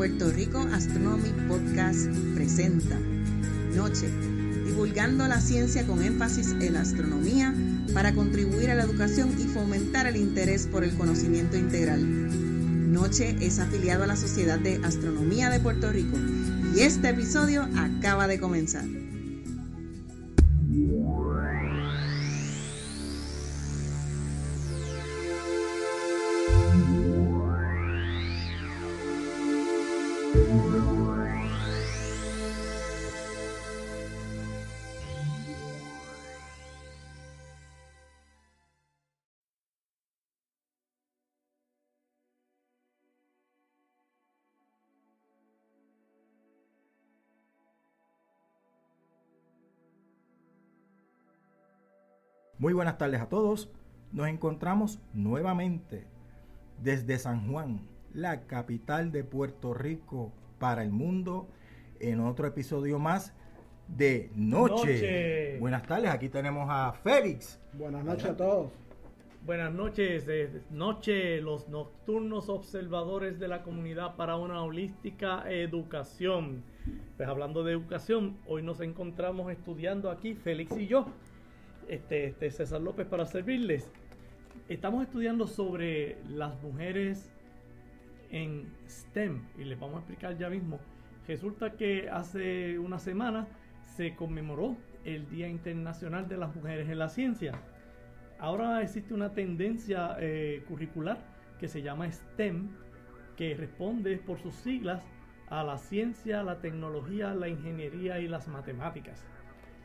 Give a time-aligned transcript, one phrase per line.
[0.00, 2.98] Puerto Rico Astronomy Podcast presenta
[3.76, 4.08] Noche,
[4.64, 7.54] divulgando la ciencia con énfasis en la astronomía
[7.92, 12.00] para contribuir a la educación y fomentar el interés por el conocimiento integral.
[12.90, 16.16] Noche es afiliado a la Sociedad de Astronomía de Puerto Rico
[16.74, 18.86] y este episodio acaba de comenzar.
[52.60, 53.70] Muy buenas tardes a todos.
[54.12, 56.04] Nos encontramos nuevamente
[56.82, 57.80] desde San Juan,
[58.12, 61.48] la capital de Puerto Rico para el mundo,
[62.00, 63.32] en otro episodio más
[63.88, 65.56] de Noche.
[65.58, 67.58] Buenas tardes, aquí tenemos a Félix.
[67.72, 68.70] Buenas noches a todos.
[69.46, 76.62] Buenas noches, de noche, los nocturnos observadores de la comunidad para una holística educación.
[77.16, 81.06] Pues hablando de educación, hoy nos encontramos estudiando aquí, Félix y yo,
[81.88, 83.92] este, este, César López para servirles.
[84.68, 87.32] Estamos estudiando sobre las mujeres
[88.30, 90.78] en STEM y les vamos a explicar ya mismo.
[91.26, 93.46] Resulta que hace una semana
[93.84, 97.52] se conmemoró el Día Internacional de las Mujeres en la Ciencia.
[98.38, 101.18] Ahora existe una tendencia eh, curricular
[101.58, 102.70] que se llama STEM,
[103.36, 105.04] que responde por sus siglas
[105.48, 109.24] a la ciencia, la tecnología, la ingeniería y las matemáticas.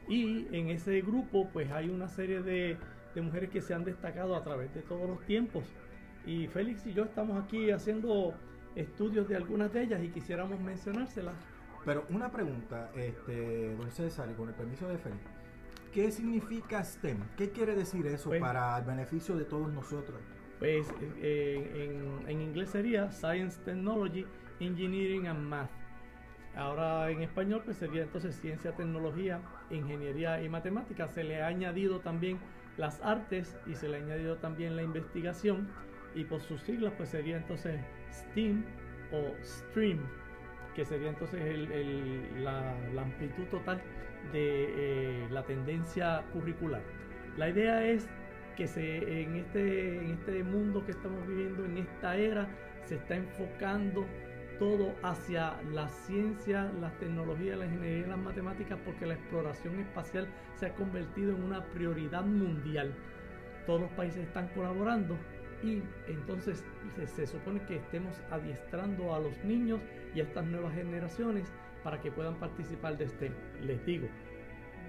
[0.07, 2.77] Y en ese grupo pues hay una serie de,
[3.15, 5.63] mujeres que se han destacado a través de todos los tiempos.
[6.25, 8.33] Y Félix y yo estamos aquí haciendo
[8.75, 11.35] estudios de algunas de ellas y quisiéramos mencionárselas.
[11.85, 15.21] Pero una pregunta, este, don César, y con el permiso de Félix.
[15.93, 17.19] ¿Qué significa STEM?
[17.37, 20.19] ¿Qué quiere decir eso Pues- para el beneficio de todos nosotros?
[20.59, 20.87] Pues
[21.21, 24.25] eh, en, en inglés sería Science, Technology,
[24.59, 25.84] Engineering and Math.
[26.55, 31.11] Ahora en español pues sería entonces ciencia, tecnología, ingeniería y matemáticas.
[31.11, 32.39] Se le ha añadido también
[32.77, 35.67] las artes y se le ha añadido también la investigación
[36.13, 37.79] y por sus siglas pues sería entonces
[38.11, 38.63] STEAM
[39.11, 39.99] o STREAM,
[40.75, 41.69] que sería entonces
[42.39, 43.81] la amplitud total
[44.31, 46.81] de eh, la tendencia curricular.
[47.37, 48.07] La idea es
[48.55, 52.47] que se, en, este, en este mundo que estamos viviendo, en esta era,
[52.85, 54.05] se está enfocando
[54.59, 60.27] todo hacia la ciencia, las tecnologías, la ingeniería y las matemáticas, porque la exploración espacial
[60.55, 62.93] se ha convertido en una prioridad mundial.
[63.65, 65.17] Todos los países están colaborando
[65.63, 66.63] y entonces
[67.15, 69.81] se, supone que estemos adiestrando a los niños
[70.13, 71.51] y a estas nuevas generaciones
[71.83, 73.31] para que puedan participar de este.
[73.61, 74.07] Les digo,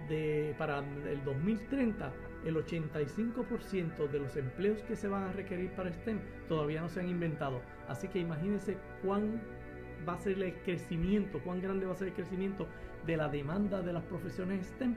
[0.08, 2.12] de, para el 2030,
[2.44, 7.00] el 85% de los empleos que se van a requerir para STEM todavía no se
[7.00, 7.60] han inventado.
[7.88, 9.40] Así que imagínense cuán
[10.08, 12.66] va a ser el crecimiento, cuán grande va a ser el crecimiento
[13.06, 14.96] de la demanda de las profesiones STEM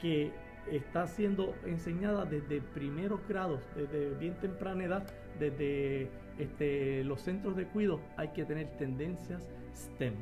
[0.00, 0.32] que
[0.70, 5.06] está siendo enseñada desde primeros grados, desde bien temprana edad,
[5.38, 10.14] desde este, los centros de cuidado, hay que tener tendencias STEM.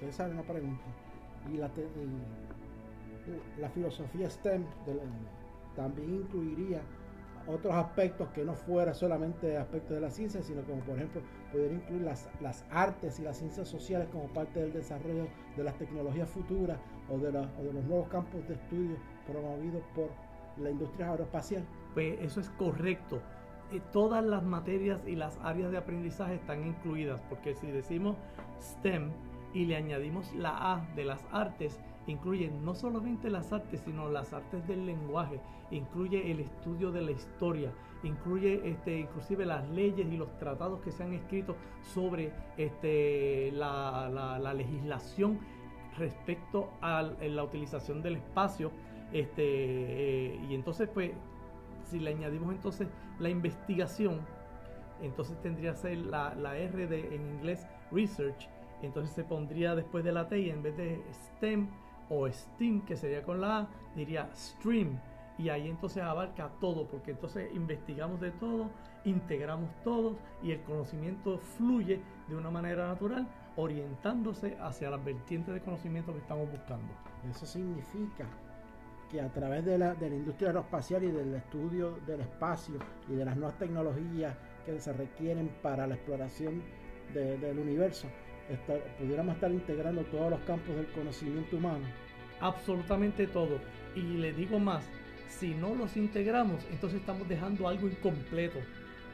[0.00, 0.84] César, una pregunta.
[1.52, 5.02] ¿Y la, y la filosofía STEM de la-
[5.74, 6.80] también incluiría
[7.48, 11.20] otros aspectos que no fuera solamente aspectos de la ciencia, sino como por ejemplo
[11.52, 15.26] poder incluir las, las artes y las ciencias sociales como parte del desarrollo
[15.56, 16.78] de las tecnologías futuras
[17.10, 20.08] o de, la- de los nuevos campos de estudio promovidos por
[20.62, 21.64] la industria aeroespacial?
[21.94, 23.20] Pues eso es correcto.
[23.72, 28.16] Eh, todas las materias y las áreas de aprendizaje están incluidas, porque si decimos
[28.60, 29.10] STEM
[29.54, 34.32] y le añadimos la A de las artes, incluye no solamente las artes, sino las
[34.32, 35.40] artes del lenguaje,
[35.70, 40.90] incluye el estudio de la historia, incluye este, inclusive las leyes y los tratados que
[40.90, 45.38] se han escrito sobre este, la, la- la legislación
[45.98, 48.70] respecto a la utilización del espacio.
[49.12, 51.12] Este, eh, y entonces, pues,
[51.84, 52.88] si le añadimos entonces
[53.18, 54.20] la investigación,
[55.02, 58.48] entonces tendría que ser la, la R de, en inglés research,
[58.82, 61.68] entonces se pondría después de la T en vez de STEM
[62.08, 64.98] o STEAM, que sería con la A, diría STREAM.
[65.38, 68.70] Y ahí entonces abarca todo, porque entonces investigamos de todo,
[69.04, 73.26] integramos todo y el conocimiento fluye de una manera natural,
[73.56, 76.92] orientándose hacia las vertientes de conocimiento que estamos buscando.
[77.28, 78.26] Eso significa
[79.10, 82.76] que a través de la, de la industria aeroespacial y del estudio del espacio
[83.08, 86.62] y de las nuevas tecnologías que se requieren para la exploración
[87.12, 88.06] de- del universo,
[88.98, 91.84] pudiéramos estar integrando todos los campos del conocimiento humano.
[92.40, 93.58] Absolutamente todo.
[93.94, 94.84] Y le digo más,
[95.28, 98.58] si no los integramos, entonces estamos dejando algo incompleto,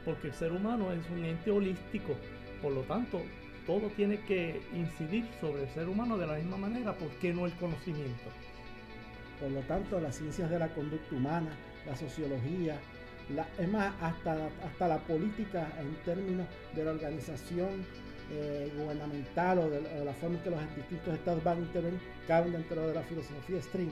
[0.05, 2.15] porque el ser humano es un ente holístico,
[2.61, 3.21] por lo tanto,
[3.65, 7.45] todo tiene que incidir sobre el ser humano de la misma manera, ¿por qué no
[7.45, 8.29] el conocimiento?
[9.39, 11.51] Por lo tanto, las ciencias de la conducta humana,
[11.85, 12.79] la sociología,
[13.33, 17.85] la, es más, hasta, hasta la política en términos de la organización
[18.31, 22.51] eh, gubernamental o de, la forma en que los distintos estados van a intervenir, caben
[22.53, 23.91] dentro de la filosofía stream.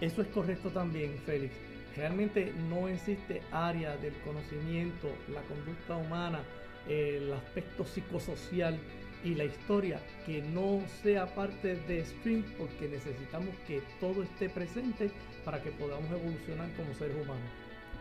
[0.00, 1.54] Eso es correcto también, Félix.
[1.96, 6.40] Realmente no existe área del conocimiento, la conducta humana,
[6.88, 8.78] el aspecto psicosocial
[9.24, 15.10] y la historia que no sea parte de Stream porque necesitamos que todo esté presente
[15.44, 17.50] para que podamos evolucionar como seres humanos.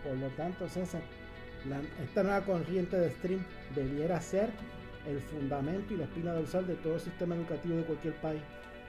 [0.04, 1.01] Por lo tanto, César,
[2.04, 3.44] esta nueva corriente de Stream
[3.74, 4.50] debiera ser
[5.07, 8.42] el fundamento y la espina dorsal de todo el sistema educativo de cualquier país.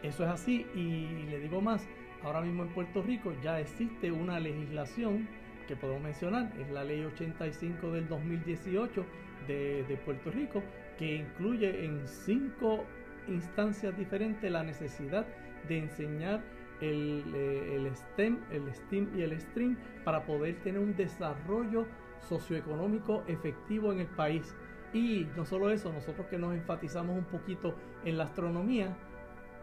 [0.02, 1.86] Eso es así y le digo más,
[2.22, 5.28] ahora mismo en Puerto Rico ya existe una legislación
[5.66, 9.04] que podemos mencionar, es la ley 85 del 2018
[9.48, 10.62] de, de Puerto Rico,
[10.98, 12.84] que incluye en cinco
[13.28, 15.26] instancias diferentes la necesidad
[15.68, 16.42] de enseñar
[16.80, 21.86] el, eh, el, STEM, el STEAM y el STREAM para poder tener un desarrollo
[22.28, 24.54] socioeconómico efectivo en el país.
[24.96, 27.74] Y no solo eso, nosotros que nos enfatizamos un poquito
[28.06, 28.96] en la astronomía,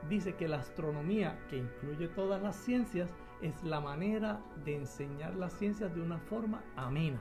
[0.08, 3.10] dice que la astronomía, que incluye todas las ciencias,
[3.42, 7.20] es la manera de enseñar las ciencias de una forma amena.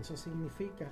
[0.00, 0.88] Eso significa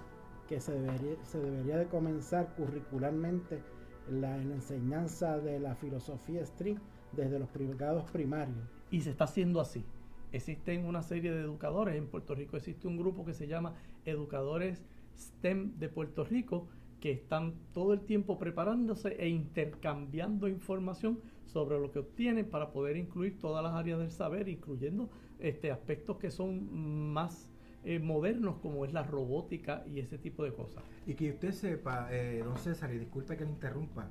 [0.48, 3.62] que se debería, se debería de comenzar curricularmente
[4.10, 6.80] la, enseñanza de la filosofía STREAM
[7.12, 7.48] desde los
[7.78, 8.58] grados primarios.
[8.90, 9.84] Y se está haciendo así.
[10.32, 11.94] Existen una serie de educadores.
[11.94, 13.74] En Puerto Rico existe un grupo que se llama
[14.04, 14.84] Educadores
[15.16, 16.68] STEM de Puerto Rico
[17.00, 22.96] que están todo el tiempo preparándose e intercambiando información sobre lo que obtienen para poder
[22.96, 27.50] incluir todas las áreas del saber, incluyendo este, aspectos que son más
[27.84, 30.82] eh, modernos como es la robótica y ese tipo de cosas.
[31.06, 34.10] Y que usted sepa, eh, don César, y disculpe que le interrumpa,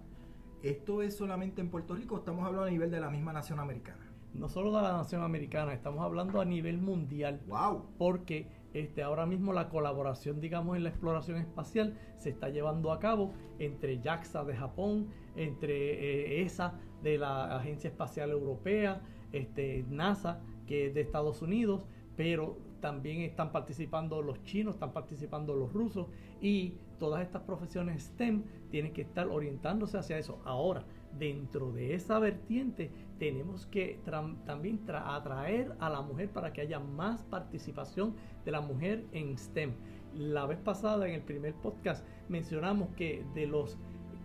[0.63, 3.60] ¿esto es solamente en Puerto Rico o estamos hablando a nivel de la misma nación
[3.60, 4.12] americana?
[4.34, 7.42] No solo de la nación americana, estamos hablando a nivel mundial.
[7.48, 7.86] ¡Wow!
[7.98, 13.00] Porque este, ahora mismo la colaboración, digamos, en la exploración espacial se está llevando a
[13.00, 15.07] cabo entre JAXA de Japón,
[15.38, 19.01] entre eh, ESA de la Agencia Espacial Europea,
[19.31, 21.86] este, NASA, que es de Estados Unidos,
[22.18, 26.07] pero también están participando los chinos, están participando los rusos
[26.42, 30.42] y todas estas profesiones STEM tienen que estar orientándose hacia eso.
[30.44, 30.86] Ahora,
[31.17, 34.00] dentro de esa vertiente tenemos que
[34.45, 38.13] también atraer a la mujer para que haya más participación
[38.44, 39.71] de la mujer en STEM.
[40.13, 43.77] La vez pasada en el primer podcast mencionamos que de los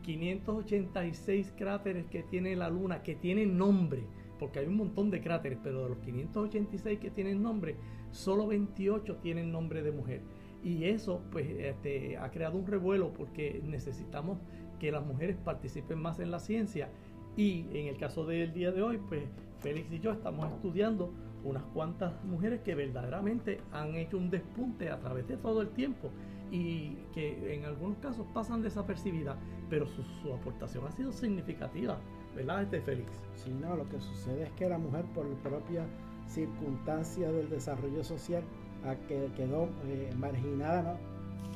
[0.03, 4.05] 586 cráteres que tiene la luna, que tienen nombre,
[4.39, 7.77] porque hay un montón de cráteres, pero de los 586 que tienen nombre,
[8.11, 10.23] solo 28 tienen nombre de mujer.
[10.63, 14.39] Y eso pues este, ha creado un revuelo porque necesitamos
[14.81, 16.89] que las mujeres participen más en la ciencia.
[17.37, 19.23] Y en el caso del día de hoy, pues
[19.61, 21.13] Félix y yo estamos estudiando
[21.45, 26.11] unas cuantas mujeres que verdaderamente han hecho un despunte a través de todo el tiempo
[26.51, 29.37] y que en algunos casos pasan desapercibidas,
[29.69, 30.03] pero su,
[30.35, 31.99] aportación ha sido significativa,
[32.35, 33.13] ¿verdad, este Félix?
[33.37, 35.87] Sí, no, lo que sucede es que la mujer por propia
[36.27, 38.43] circunstancia del desarrollo social
[39.37, 41.10] quedó eh, marginada, ¿no?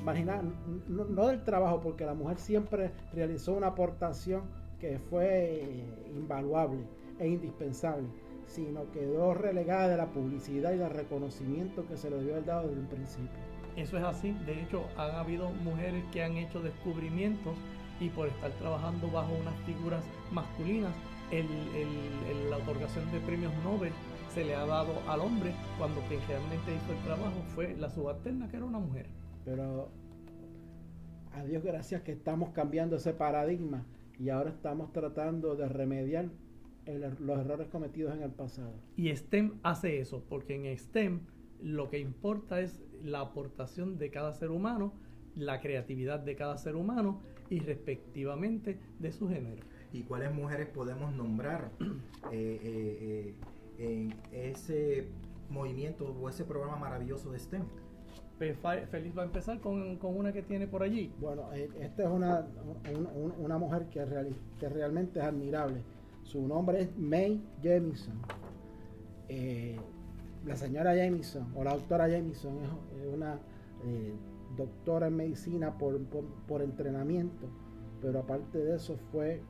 [0.04, 0.42] Marginada
[0.88, 4.42] no, del trabajo, porque la mujer siempre realizó una aportación
[4.78, 6.84] que fue eh, invaluable
[7.18, 8.06] e indispensable,
[8.46, 12.68] sino quedó relegada de la publicidad y del reconocimiento que se le debió haber dado
[12.68, 13.38] desde un principio.
[13.76, 17.54] Eso es así, de hecho han habido mujeres que han hecho descubrimientos
[17.98, 20.92] y por estar trabajando bajo unas figuras masculinas,
[21.30, 21.46] el,
[22.50, 23.92] la otorgación de premios Nobel
[24.32, 28.48] se le ha dado al hombre cuando quien realmente hizo el trabajo fue la subalterna
[28.48, 29.06] que era una mujer.
[29.44, 29.90] Pero
[31.32, 33.84] a Dios gracias que estamos cambiando ese paradigma
[34.18, 36.28] y ahora estamos tratando de remediar
[36.86, 38.74] los errores cometidos en el pasado.
[38.96, 41.20] Y STEM hace eso, porque en STEM
[41.62, 44.92] lo que importa es la aportación de cada ser humano,
[45.34, 47.20] la creatividad de cada ser humano
[47.50, 49.62] y respectivamente de su género.
[49.92, 51.70] ¿Y cuáles mujeres podemos nombrar?
[51.80, 55.08] eh, eh, eh en ese
[55.50, 57.64] movimiento o ese programa maravilloso de STEM?
[58.38, 61.12] Feliz va a empezar con, una que tiene por allí.
[61.20, 62.46] Bueno, eh, esta es una,
[63.38, 64.04] una, mujer que,
[64.58, 65.82] que realmente es admirable.
[66.24, 68.14] Su nombre es May Jamison.
[69.28, 69.76] Eh,
[70.44, 72.58] la señora Jamison o la doctora Jamison
[72.98, 73.38] es una
[73.84, 74.14] eh,
[74.56, 75.98] doctora en medicina por,
[76.46, 77.46] por, entrenamiento,
[78.02, 79.40] pero aparte de eso fue,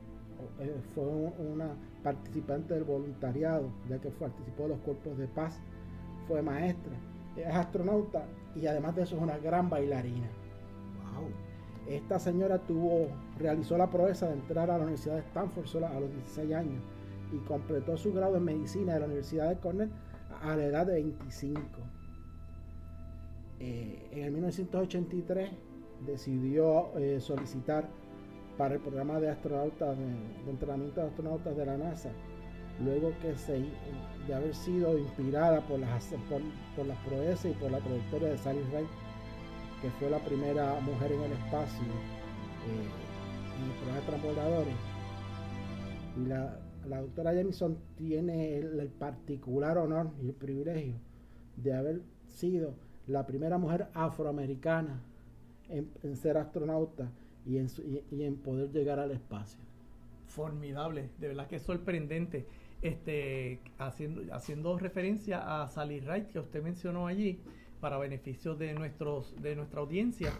[0.59, 5.59] eh, fue una participante del voluntariado, ya que participó de los cuerpos de paz,
[6.27, 6.93] fue maestra,
[7.37, 8.25] es astronauta
[8.55, 10.27] y además de eso es una gran bailarina.
[11.13, 11.29] Wow.
[11.87, 15.99] Esta señora tuvo, realizó la proeza de entrar a la Universidad de Stanford sola a
[15.99, 16.81] los 16 años
[17.31, 19.91] y completó su grado en medicina de la Universidad de Cornell
[20.41, 21.61] a la edad de 25.
[23.59, 25.49] Eh, en el 1983
[26.05, 27.87] decidió eh, solicitar
[28.57, 32.11] para el programa de astronautas de, entrenamiento de astronautas de la NASA
[32.83, 33.63] luego que se
[34.27, 36.05] de haber sido inspirada por las
[36.75, 38.87] por, las proezas y por la trayectoria de Sally Ride
[39.81, 44.75] que fue la primera mujer en el espacio eh, en el programa de transbordadores
[46.17, 50.95] y la, la doctora Jamison tiene el, particular honor y el privilegio
[51.57, 52.75] de haber sido
[53.07, 55.01] la primera mujer afroamericana
[55.69, 57.11] en, ser astronauta
[57.45, 57.67] y en,
[58.11, 59.59] y, en poder llegar al espacio.
[60.27, 62.45] Formidable, de verdad que es sorprendente.
[62.81, 67.39] Este, haciendo, referencia a Sally Wright que usted mencionó allí,
[67.79, 70.31] para beneficio de, de nuestra audiencia,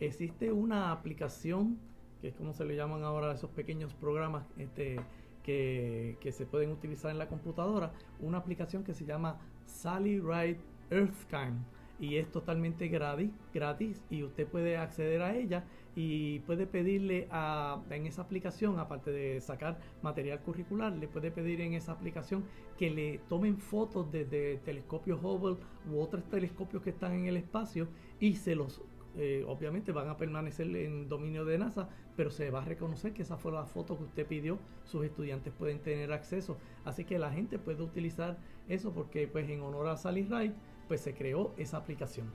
[0.00, 1.78] existe una aplicación,
[2.20, 4.96] que es como se le llaman ahora esos pequeños programas este,
[5.42, 10.58] que, se pueden utilizar en la computadora, una aplicación que se llama Sally Wright
[10.90, 11.58] EarthKine
[11.98, 15.64] y es totalmente gratis, gratis y usted puede acceder a ella
[15.96, 21.60] y puede pedirle a, en esa aplicación, aparte de sacar material curricular, le puede pedir
[21.60, 22.44] en esa aplicación
[22.76, 25.56] que le tomen fotos desde telescopios Hubble
[25.90, 27.88] u otros telescopios que están en el espacio
[28.20, 28.80] y se los
[29.16, 33.22] eh, obviamente van a permanecer en dominio de NASA, pero se va a reconocer que
[33.22, 37.32] esa fue la foto que usted pidió, sus estudiantes pueden tener acceso, así que la
[37.32, 38.38] gente puede utilizar
[38.68, 40.54] eso porque pues en honor a Sally Ride
[40.88, 42.26] pues se creó esa aplicación.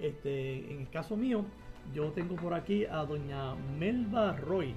[0.00, 1.44] Este, en el caso mío,
[1.94, 4.74] yo tengo por aquí a doña Melba Roy.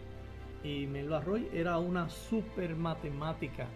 [0.64, 3.68] Y Melba Roy era una super matemática.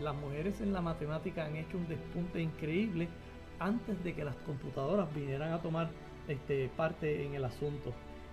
[0.00, 3.08] Las mujeres en la matemática han hecho un despunte increíble
[3.58, 5.90] antes de que las computadoras vinieran a tomar
[6.28, 7.92] este, parte en el asunto.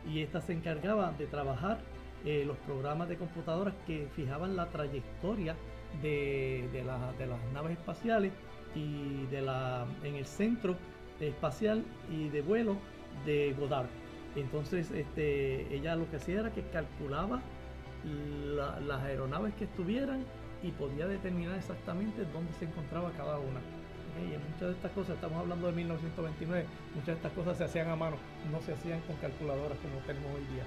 [0.10, 1.80] Y esta se encargaba de trabajar
[2.26, 5.56] eh, los programas de computadoras que fijaban la trayectoria
[6.02, 8.32] de, de las naves espaciales
[8.78, 10.76] y de la, en el centro
[11.20, 12.78] espacial y de vuelo
[13.26, 13.88] de Goddard.
[14.36, 17.42] Entonces, este, ella lo que hacía era que calculaba
[18.86, 20.24] las aeronaves que estuvieran
[20.64, 23.60] y podía determinar exactamente dónde se encontraba cada una.
[24.18, 26.66] Y en muchas de estas cosas, estamos hablando de 1929,
[26.96, 28.18] muchas de estas cosas se hacían a mano,
[28.52, 30.66] no se hacían con calculadoras como tenemos hoy día.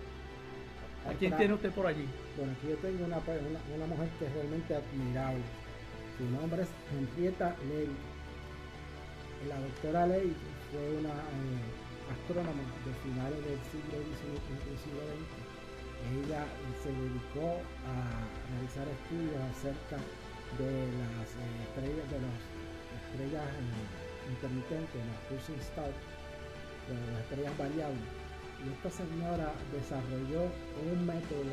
[1.08, 2.06] ¿A quién tiene usted por allí?
[2.36, 5.42] Bueno, aquí yo tengo una, una mujer que es realmente admirable
[6.20, 7.96] su nombre es Henrietta Levy.
[9.48, 10.36] La doctora Levy
[10.68, 15.16] fue una eh, astrónoma de finales del siglo XIX.
[16.12, 16.44] Ella
[16.84, 18.20] se dedicó a
[18.52, 19.96] realizar estudios acerca
[20.60, 22.40] de las eh, estrellas, de las
[23.00, 25.96] estrellas eh, intermitentes, las pulsing stars,
[26.84, 28.08] de las estrellas variables.
[28.60, 30.52] Y esta señora desarrolló
[30.84, 31.48] un método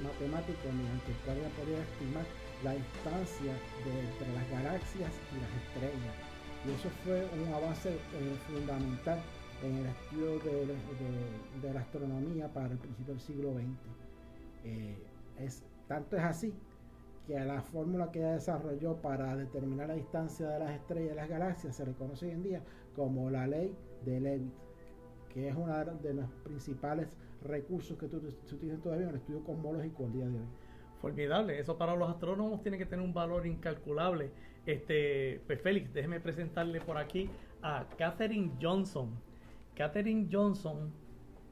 [0.00, 2.24] matemático mediante el cual ella podía estimar
[2.64, 3.52] la distancia
[3.84, 6.14] entre las galaxias y las estrellas.
[6.66, 9.20] Y eso fue un avance eh, fundamental
[9.62, 10.38] en el estudio
[11.62, 13.64] de, la astronomía para el principio del siglo XX.
[14.64, 14.96] Eh,
[15.38, 16.54] es, tanto es así
[17.26, 21.28] que la fórmula que ella desarrolló para determinar la distancia de las estrellas y las
[21.28, 22.62] galaxias se reconoce hoy en día
[22.94, 24.54] como la ley de Levitt,
[25.32, 27.08] que es uno de los principales
[27.42, 28.16] recursos que se
[28.54, 30.46] utilizan todavía en el estudio cosmológico el día de hoy.
[31.00, 34.30] Formidable, eso para los astrónomos tiene que tener un valor incalculable.
[34.64, 37.30] Este, pues Félix, déjeme presentarle por aquí
[37.62, 39.10] a Catherine Johnson.
[39.74, 40.92] Catherine Johnson,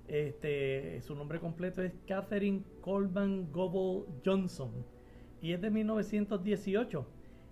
[0.08, 4.70] este, su nombre completo es Catherine Colban Goble Johnson
[5.40, 7.06] y es de 1918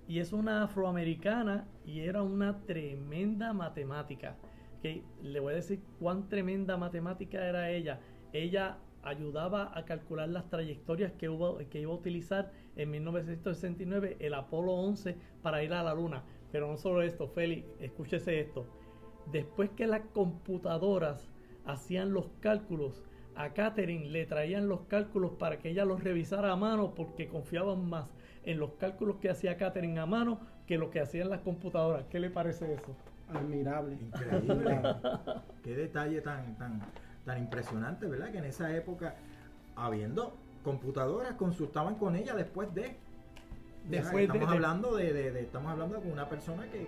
[0.09, 4.37] y es una afroamericana y era una tremenda matemática.
[4.81, 8.01] que Le voy a decir cuán tremenda matemática era ella.
[8.33, 14.35] Ella ayudaba a calcular las trayectorias que, hubo, que iba a utilizar en 1969 el
[14.35, 16.25] Apolo 11 para ir a la Luna.
[16.51, 18.67] Pero no solo esto, Félix, escúchese esto.
[19.31, 21.31] Después que las computadoras
[21.65, 23.05] hacían los cálculos,
[23.35, 27.89] a Catherine le traían los cálculos para que ella los revisara a mano porque confiaban
[27.89, 28.07] más
[28.45, 32.05] en los cálculos que hacía Catherine a mano que lo que hacían las computadoras.
[32.11, 32.95] ¿Qué le parece eso?
[33.33, 33.95] Admirable.
[33.95, 34.81] Increíble.
[35.63, 36.83] Qué detalle tan, tan,
[37.25, 38.31] tan impresionante, ¿verdad?
[38.33, 39.15] Que en esa época,
[39.77, 42.97] habiendo computadoras, consultaban con ella después de.
[43.89, 46.87] Después estamos hablando de, estamos hablando con una persona que,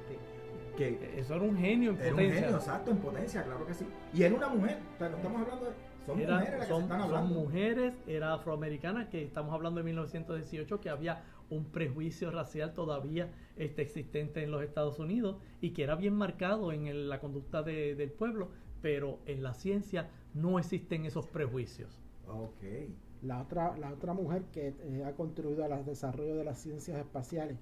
[0.76, 2.34] que, eso era un genio en era potencia.
[2.36, 3.86] un genio, exacto, en potencia, claro que sí.
[4.12, 5.72] Y era una mujer, pero estamos hablando de
[6.06, 7.40] Son Era- mujeres las que se son, están son hablando.
[7.40, 13.82] mujeres, era afroamericana, que estamos hablando de 1918, que había un prejuicio racial todavía este,
[13.82, 17.94] existente en los Estados Unidos y que era bien marcado en el- la conducta de-
[17.96, 18.50] del pueblo,
[18.84, 22.02] pero en la ciencia no existen esos prejuicios.
[22.28, 22.90] Ok.
[23.22, 27.56] La otra, la otra mujer que eh, ha contribuido al desarrollo de las ciencias espaciales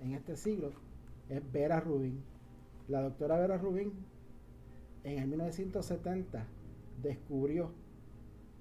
[0.00, 0.70] en este siglo
[1.28, 2.22] es Vera Rubin.
[2.86, 3.92] La doctora Vera Rubin
[5.02, 6.46] en el 1970
[7.02, 7.72] descubrió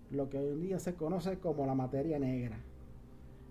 [0.09, 2.57] lo que hoy en día se conoce como la materia negra.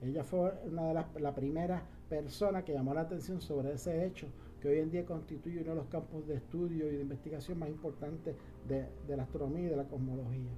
[0.03, 4.27] Ella fue una de las la primera persona que llamó la atención sobre ese hecho
[4.61, 7.69] que hoy en día constituye uno de los campos de estudio y de investigación más
[7.69, 8.35] importantes
[8.67, 10.51] de, la astronomía y de la cosmología.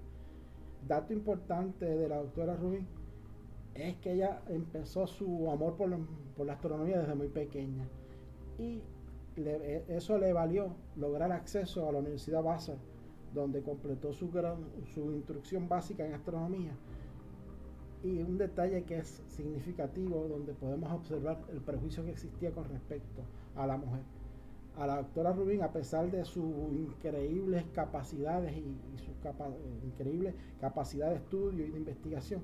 [0.89, 2.87] Dato importante de la doctora Rubin
[3.75, 5.91] es que ella empezó su amor por,
[6.47, 7.87] la- astronomía desde muy pequeña
[8.59, 8.83] y
[9.37, 12.79] e- eso le valió lograr acceso a la Universidad Vassar,
[13.35, 14.31] donde completó su
[15.13, 16.73] instrucción básica en astronomía.
[18.03, 23.23] Y un detalle que es significativo, donde podemos observar el prejuicio que existía con respecto
[23.57, 24.01] a la mujer.
[24.77, 29.81] A la doctora Rubin, a pesar de sus increíbles capacidades y, y su capa- eh,
[29.85, 32.41] increíble capacidad de estudio y de investigación,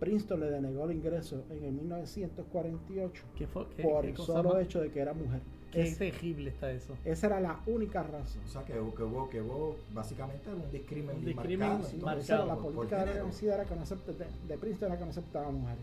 [0.00, 3.66] Princeton le denegó el ingreso en el 1948 ¿Qué fue?
[3.76, 5.40] ¿Qué- por qué el solo más- hecho de que era mujer.
[5.72, 6.94] Qué Es- terrible está eso.
[7.04, 8.42] esa era la única razón.
[8.44, 11.90] O sea que, hubo- que hubo, que hubo básicamente un discrimen Un bien discrimen marcado,
[11.92, 14.58] entonces, era la por- por política de la universidad era que no acepta- de, de
[14.58, 15.82] Princeton era que no aceptaba mujeres.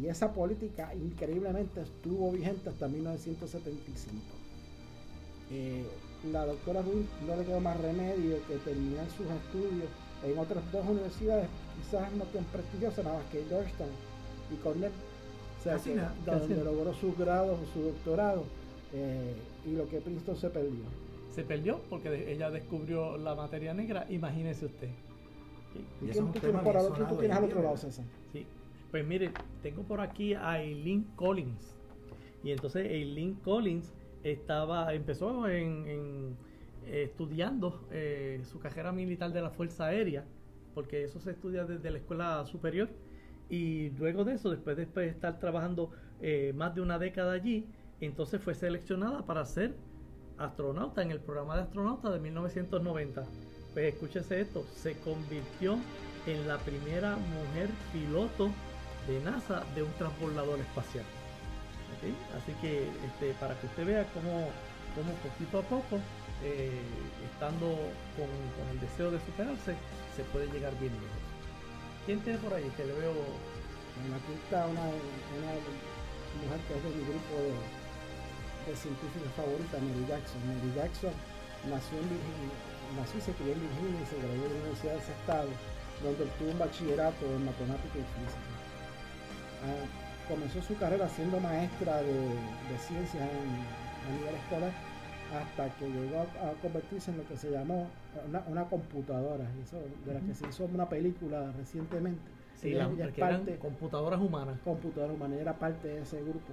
[0.00, 4.14] Y esa política increíblemente estuvo vigente hasta 1975.
[5.50, 5.84] Eh,
[6.32, 9.88] la doctora Rubin no le quedó más remedio que terminar sus estudios
[10.24, 11.48] en otras dos universidades,
[11.82, 13.90] quizás no tan prestigiosas, nada más que Georgetown
[14.52, 14.92] y Cornell.
[15.58, 16.64] O sea, Casi que- nada, donde casi.
[16.64, 18.44] logró su grado, su doctorado,
[18.92, 19.34] eh,
[19.66, 20.84] y lo que Princeton se perdió.
[21.34, 24.88] Se perdió porque de- ella descubrió la materia negra, imagínese usted.
[26.00, 27.76] ¿Y Y eso quién es un tú tema tienes quién tú tienes al otro lado.
[27.76, 28.04] César?
[28.32, 28.46] Sí,
[28.90, 31.76] pues mire, tengo por aquí a Eileen Collins.
[32.42, 36.36] Y entonces Eileen Collins estaba, empezó en,
[36.86, 40.24] eh, estudiando eh, su carrera militar de la Fuerza Aérea,
[40.74, 42.88] porque eso se estudia desde la escuela superior.
[43.50, 47.66] Y luego de eso, después de de estar trabajando eh, más de una década allí,
[48.00, 49.74] entonces fue seleccionada para ser
[50.38, 53.24] astronauta en el programa de astronauta de 1990.
[53.72, 55.78] Pues escúchese esto, se convirtió
[56.26, 58.50] en la primera mujer piloto
[59.08, 61.04] de NASA de un transbordador espacial.
[62.36, 64.50] Así que este, para que usted vea cómo,
[64.94, 65.98] cómo poquito a poco,
[66.44, 66.78] eh,
[67.32, 67.66] estando
[68.14, 69.74] con, con el deseo de superarse,
[70.14, 71.24] se puede llegar bien lejos.
[72.06, 73.12] ¿Quién tiene por ahí que le veo?
[73.12, 74.94] Bueno, aquí está una,
[76.38, 80.38] mujer que es de mi grupo de, de científicos favoritas, Mary Jackson.
[80.46, 81.14] Mary Jackson
[81.66, 82.56] nació en Virginia,
[82.94, 85.50] nació y se crió en Virginia y se graduó de la Universidad de ese estado,
[85.98, 88.57] donde obtuvo un bachillerato en matemática y física.
[89.64, 94.72] Ah, comenzó su carrera siendo maestra de, de ciencias en, a nivel escolar
[95.34, 97.90] hasta que llegó a, a convertirse en lo que se llamó
[98.28, 102.20] una, una computadora, eso, de la que se hizo una película recientemente.
[102.56, 104.58] Sí, Ella- las ella eran computadoras humanas.
[104.64, 106.52] computadora humana, ella era parte de ese grupo.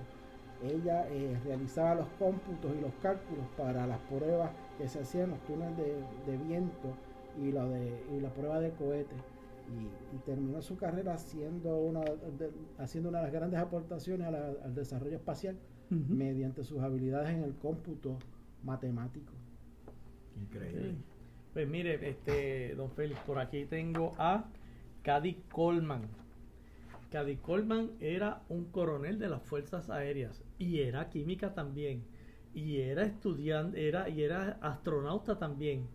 [0.64, 5.40] Ella eh, realizaba los cómputos y los cálculos para las pruebas que se hacían los
[5.46, 6.90] túneles de, de viento
[7.42, 9.16] y la, de, y la prueba de cohete.
[9.68, 14.32] Y, y terminó su carrera siendo una de, haciendo una de las grandes aportaciones a
[14.32, 15.58] la- al desarrollo espacial
[15.90, 18.18] mediante sus habilidades en el cómputo
[18.64, 19.34] matemático.
[20.42, 20.92] Increíble.
[20.92, 20.98] Sí.
[21.54, 24.46] Pues mire, este, don Félix, por aquí tengo a
[25.04, 26.02] Cady Coleman.
[27.12, 32.04] Cady Coleman era un coronel de las Fuerzas Aéreas y era química también.
[32.54, 35.88] Y era estudiante, era, y era astronauta también.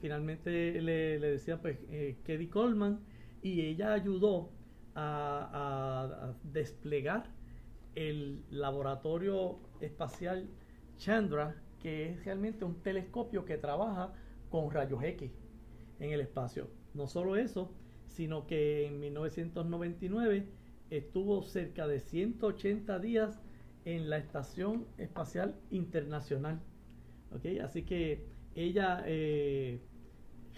[0.00, 2.16] Finalmente le, le decía pues eh,
[2.50, 3.00] Coleman
[3.42, 4.50] y ella ayudó
[4.94, 7.24] a, a- desplegar
[7.94, 10.48] el laboratorio espacial
[10.96, 14.12] Chandra, que es realmente un telescopio que trabaja
[14.50, 15.30] con rayos X
[16.00, 16.68] en el espacio.
[16.94, 17.72] No solo eso,
[18.06, 20.46] sino que en 1999
[20.90, 23.40] estuvo cerca de 180 días
[23.84, 26.60] en la Estación Espacial Internacional.
[27.32, 27.46] ¿ok?
[27.62, 29.80] Así que ella eh,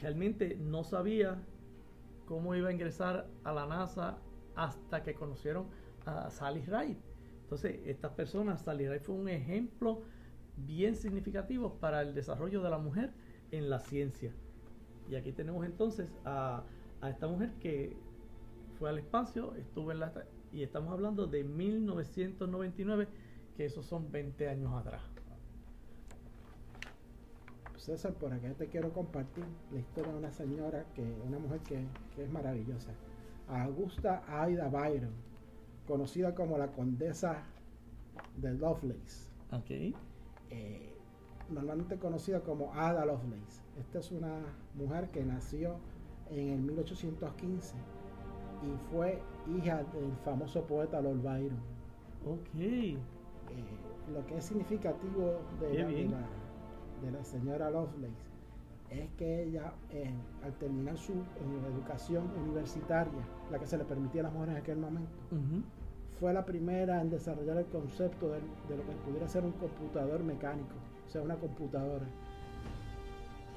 [0.00, 1.42] realmente no sabía
[2.26, 4.18] cómo iba a ingresar a la NASA
[4.56, 5.66] hasta que conocieron
[6.06, 6.98] a Sally Ride.
[7.42, 10.02] Entonces, estas personas, Sally Ride fue un ejemplo
[10.56, 13.12] bien significativo para el desarrollo de la mujer
[13.50, 14.32] en la ciencia.
[15.08, 16.64] Y aquí tenemos entonces a,
[17.00, 17.96] a esta mujer que
[18.78, 20.12] fue al espacio, estuvo en la...
[20.52, 23.08] Y estamos hablando de 1999,
[23.56, 25.13] que esos son 20 años atrás.
[27.84, 31.86] César, por acá te quiero compartir la historia de una señora, que una mujer que,
[32.14, 32.92] que es maravillosa.
[33.46, 35.12] Augusta Aida Byron,
[35.86, 37.42] conocida como la condesa
[38.36, 39.28] de Lovelace.
[39.52, 39.70] Ok.
[40.50, 40.90] eh,
[41.50, 43.60] normalmente conocida como Ada Lovelace.
[43.78, 44.38] Esta es una
[44.74, 45.76] mujer que nació
[46.30, 47.74] en el 1815
[48.62, 49.20] y fue
[49.58, 51.60] hija del famoso poeta Lord Byron.
[52.26, 52.48] Ok.
[52.54, 52.88] Eh,
[54.10, 56.28] lo que es significativo de la, de la-
[57.04, 58.32] de la señora Lovelace
[58.90, 60.12] es que ella, eh,
[60.44, 61.16] al terminar su eh,
[61.74, 65.10] educación universitaria, la que se le permitía a las mujeres en aquel momento,
[66.20, 68.38] fue la primera en desarrollar el concepto de,
[68.68, 70.74] de lo que pudiera ser un computador mecánico,
[71.06, 72.04] o sea, una computadora.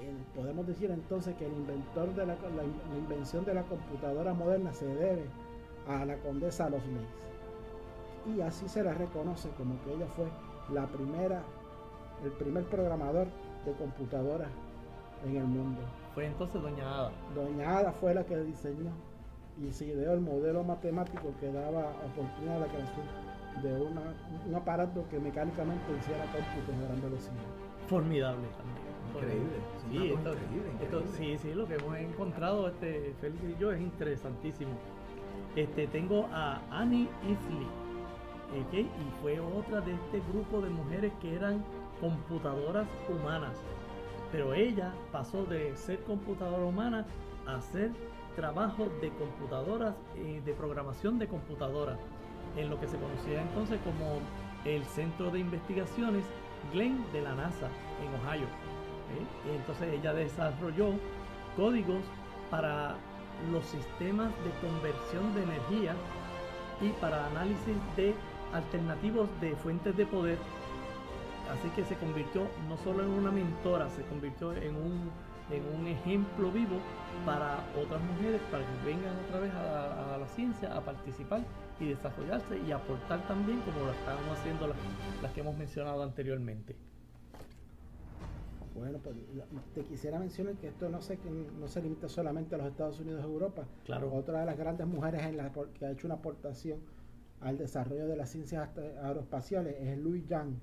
[0.02, 3.64] Eh, podemos decir entonces que el inventor de la, la in- la invención de la
[3.64, 5.26] computadora moderna se debe
[5.88, 7.28] a la condesa Lovelace.
[8.36, 10.26] Y así se la reconoce como que ella fue
[10.74, 11.44] la primera,
[12.24, 13.28] el primer programador
[13.66, 14.50] de computadoras
[15.26, 15.82] en el mundo.
[16.14, 17.12] Fue entonces Doña Ada.
[17.36, 18.92] Doña Ada fue la que diseñó
[19.62, 23.06] y se ideó el modelo matemático que daba oportunidad a la creación
[23.64, 24.14] de una-
[24.48, 27.34] un aparato que mecánicamente hiciera cómputos a gran velocidad.
[27.88, 28.88] Formidable también.
[29.16, 29.58] Increíble,
[29.90, 31.18] Sí, esto, increíble, esto- increíble.
[31.18, 34.72] sí, sí, lo que hemos encontrado, este, Félix y yo, es interesantísimo.
[35.56, 37.68] Este, tengo a Annie Isley,
[38.54, 41.64] y fue otra de este grupo de mujeres que eran
[42.02, 43.58] computadoras humanas.
[44.32, 47.06] Pero ella pasó de ser computadora humana
[47.46, 47.92] a hacer
[48.36, 51.98] trabajo de computadoras, de programación de computadoras,
[52.56, 54.20] en lo que se conocía entonces como
[54.66, 56.24] el Centro de Investigaciones
[56.74, 57.68] Glenn de la NASA
[58.02, 58.46] en Ohio.
[58.46, 59.56] ¿eh?
[59.56, 60.92] Entonces ella desarrolló
[61.56, 62.04] códigos
[62.50, 62.96] para
[63.52, 65.96] los sistemas de conversión de energía
[66.82, 68.14] y para análisis de
[68.54, 70.38] alternativos de fuentes de poder.
[71.52, 75.10] Así que se convirtió no solo en una mentora, se convirtió en un,
[75.52, 76.78] en un ejemplo vivo
[77.26, 81.42] para otras mujeres, para que vengan otra vez a, a la ciencia a participar
[81.80, 84.78] y desarrollarse y aportar también como lo estábamos haciendo las,
[85.22, 86.76] las que hemos mencionado anteriormente.
[88.78, 89.16] Bueno, pues
[89.74, 91.18] te quisiera mencionar que esto no se,
[91.60, 93.66] no se limita solamente a los Estados Unidos y Europa.
[93.86, 94.14] Claro.
[94.14, 96.80] Otra de las grandes mujeres en la, que ha hecho una aportación
[97.42, 98.70] al desarrollo de las ciencias
[99.02, 100.60] aeroespaciales es Liu Yang.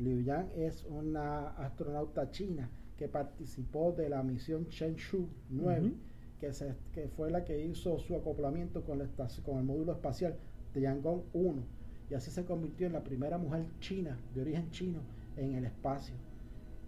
[0.00, 5.94] Liu Yang es una astronauta china que participó de la misión Chenzhou 9, Ujú.
[6.38, 9.92] que, se- que fue la que hizo su acoplamiento con, la estación- con el módulo
[9.92, 10.34] espacial
[10.72, 11.62] Tiangong 1
[12.10, 15.00] y así se convirtió en la primera mujer china de origen chino
[15.36, 16.14] en el espacio.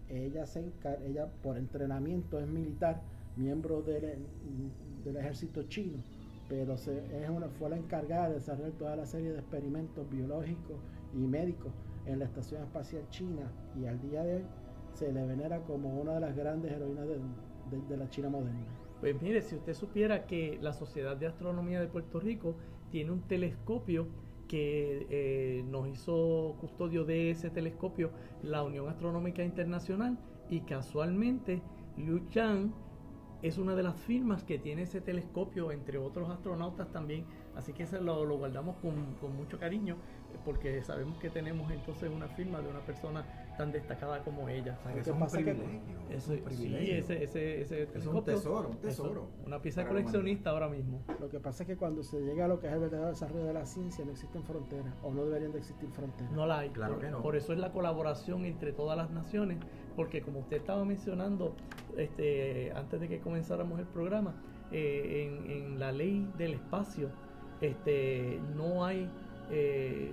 [0.09, 3.03] Ella, se encar- ella por entrenamiento es militar,
[3.37, 4.27] miembro del,
[5.05, 5.99] del ejército chino,
[6.49, 10.77] pero se, es una, fue la encargada de desarrollar toda la serie de experimentos biológicos
[11.13, 11.73] y médicos
[12.07, 14.47] en la Estación Espacial China y al día de hoy
[14.93, 17.19] se le venera como una de las grandes heroínas de,
[17.71, 18.67] de- de la China moderna.
[19.01, 22.57] Pues mire, si usted supiera que la Sociedad de Astronomía de Puerto Rico
[22.91, 24.09] tiene un telescopio
[24.49, 28.13] que eh, nos hizo custodio de ese telescopio
[28.43, 31.63] la Unión Astronómica Internacional y casualmente
[31.97, 32.73] Liu Chang
[33.43, 37.83] es una de las firmas que tiene ese telescopio, entre otros astronautas también, así que
[37.85, 39.97] ese lo, lo guardamos con, con mucho cariño
[40.45, 43.25] porque sabemos que tenemos entonces una firma de una persona
[43.57, 44.79] tan destacada como ella.
[44.81, 45.99] O sea, eso es un que- privilegio.
[46.11, 46.95] es Eso- un sí, privilegio.
[46.97, 49.29] ese, ese, ese Es un tesoro, un eso, tesoro.
[49.47, 51.03] una pieza coleccionista ahora mismo.
[51.21, 53.45] Lo que pasa es que cuando se llega a lo que es el verdadero desarrollo
[53.45, 56.33] de la ciencia no existen fronteras o no deberían de existir fronteras.
[56.33, 56.71] No la hay.
[56.71, 57.23] Claro por, que no.
[57.23, 59.59] por eso es la colaboración entre todas las naciones,
[59.97, 61.55] porque como usted estaba mencionando
[61.97, 64.35] este, antes de que comenzáramos el programa,
[64.71, 67.11] eh, en, en la ley del espacio
[67.61, 69.09] este, no hay
[69.51, 70.13] eh,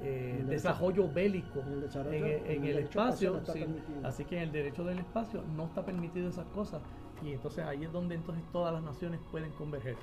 [0.00, 3.64] eh, desarrollo bélico En el, desarrollo- en, el- en el derecho espacio, sí.
[4.04, 6.80] así que en el derecho del espacio no está permitido esas cosas.
[7.24, 9.96] Y entonces ahí es donde entonces todas las naciones pueden converger.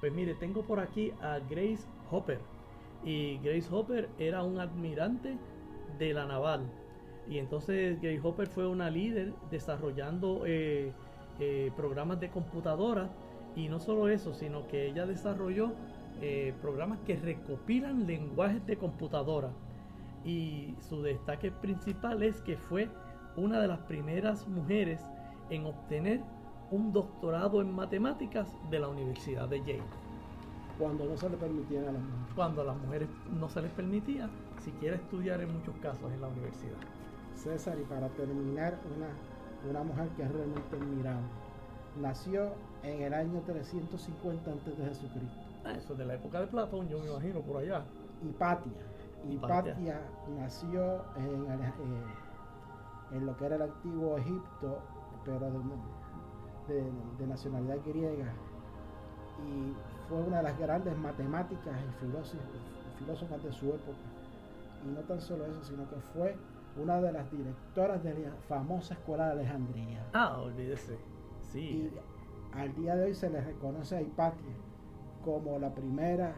[0.00, 2.38] Pues mire, tengo por aquí a Grace Hopper.
[3.04, 5.36] Y Grace Hopper era un admirante
[5.98, 6.60] de la naval.
[7.28, 10.92] Y entonces Grace Hopper fue una líder desarrollando eh,
[11.76, 13.08] programas de computadora.
[13.56, 15.72] Y no solo eso, sino que ella desarrolló
[16.20, 19.50] eh, programas que recopilan lenguajes de computadora
[20.24, 22.90] y su destaque principal es que fue
[23.36, 25.00] una de las primeras mujeres
[25.48, 26.20] en obtener
[26.70, 29.82] un doctorado en matemáticas de la Universidad de Yale,
[30.78, 32.34] Cuando no se le permitían a las mujeres.
[32.34, 36.28] cuando a las mujeres no se les permitía siquiera estudiar en muchos casos en la
[36.28, 36.76] universidad.
[37.34, 39.08] César, y para terminar, una,
[39.70, 41.26] una mujer que es realmente admirable.
[42.00, 45.40] Nació en el año 350 antes de Jesucristo.
[45.42, 47.84] Ah, Eso es de la época de Platón, yo me imagino por allá.
[48.22, 48.72] Hipatia.
[49.28, 49.72] Hipatia.
[49.72, 50.00] Hipatia
[50.38, 51.72] nació en, eh,
[53.12, 54.78] en lo que era el antiguo Egipto,
[55.24, 55.50] pero
[56.68, 58.32] de, nacionalidad griega.
[59.46, 59.74] Y
[60.08, 63.98] fue una de las grandes matemáticas y filósofas de su época.
[64.84, 66.36] Y no tan solo eso, sino que fue
[66.76, 70.06] una de las directoras de la famosa escuela de Alejandría.
[70.12, 70.98] Ah, olvídese.
[71.52, 71.60] Sí.
[71.60, 71.92] Y
[72.56, 74.54] al día de hoy se le reconoce a Hipatia
[75.24, 76.34] como la primera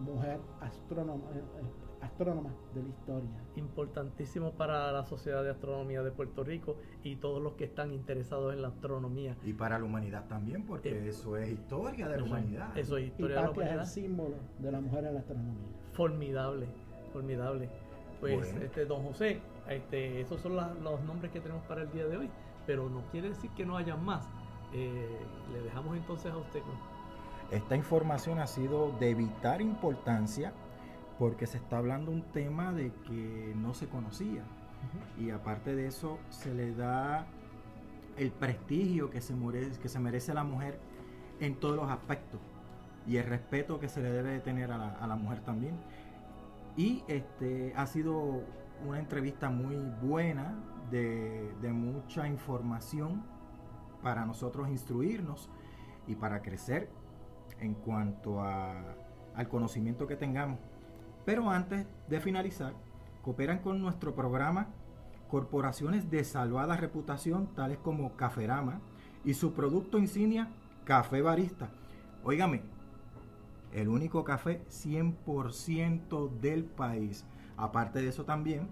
[0.00, 3.30] mujer astrónoma, eh, eh, astrónoma de la historia.
[3.56, 8.52] Importantísimo para la Sociedad de Astronomía de Puerto Rico y todos los que están interesados
[8.52, 9.36] en la astronomía.
[9.44, 12.76] Y para la humanidad también, porque eh, eso es historia de la humanidad.
[12.76, 13.82] Eso es historia de la humanidad.
[13.82, 15.66] es el símbolo de la mujer en la astronomía.
[15.92, 16.66] Formidable,
[17.12, 17.70] formidable.
[18.20, 22.16] Pues, este, don José, este, esos son los nombres que tenemos para el día de
[22.16, 22.30] hoy,
[22.66, 24.26] pero no quiere decir que no haya más.
[24.72, 26.62] le dejamos entonces a usted.
[27.50, 30.52] Esta información ha sido de vital importancia
[31.18, 34.42] porque se está hablando un tema de que no se conocía.
[35.18, 37.26] Y aparte de eso, se le da
[38.16, 40.78] el prestigio que se, merece, que se merece la mujer
[41.40, 42.40] en todos los aspectos
[43.06, 45.76] y el respeto que se le debe tener a la, mujer también.
[46.76, 48.42] Y este ha sido
[48.86, 50.54] una entrevista muy buena,
[50.90, 53.24] de, de mucha información
[54.02, 55.48] para nosotros instruirnos
[56.06, 56.88] y para crecer
[57.60, 60.58] en cuanto al conocimiento que tengamos.
[61.24, 62.74] Pero antes de finalizar,
[63.22, 64.68] cooperan con nuestro programa
[65.28, 68.80] corporaciones de salvada reputación tales como Caferama
[69.24, 70.48] y su producto insignia
[70.84, 71.68] Café Barista.
[72.22, 72.62] Óigame,
[73.72, 77.24] el único café 100% del país.
[77.56, 78.68] Aparte de eso también,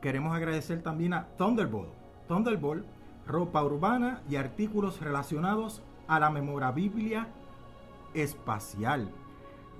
[0.00, 1.90] queremos agradecer también a Thunderbolt.
[2.28, 2.86] Thunderbolt,
[3.26, 7.28] ropa urbana y artículos relacionados a la memorabilia
[8.16, 9.10] espacial.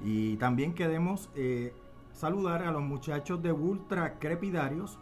[0.04, 1.74] Y también queremos eh,
[2.12, 4.98] saludar a los muchachos de Ultra Crepidarios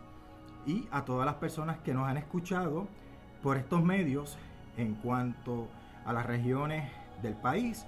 [0.67, 2.87] y a todas las personas que nos han escuchado
[3.43, 4.39] por estos medios
[4.77, 5.69] en cuanto
[6.05, 6.91] a las regiones
[7.23, 7.87] del país,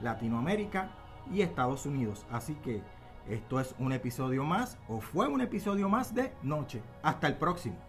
[0.00, 0.90] Latinoamérica
[1.32, 2.26] y Estados Unidos.
[2.30, 2.82] Así que
[3.28, 6.82] esto es un episodio más o fue un episodio más de Noche.
[7.02, 7.87] Hasta el próximo.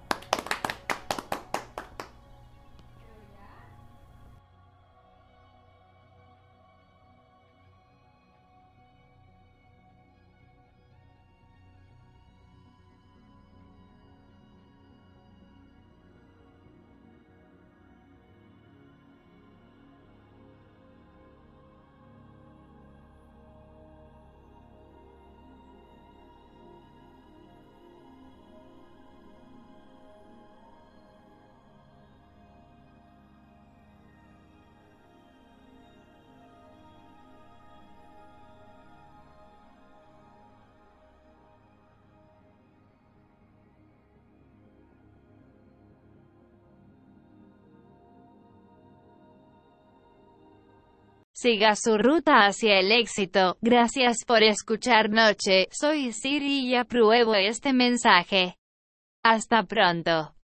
[51.41, 53.58] Siga su ruta hacia el éxito.
[53.62, 55.69] Gracias por escuchar Noche.
[55.71, 58.58] Soy Siri y apruebo este mensaje.
[59.23, 60.36] Hasta pronto.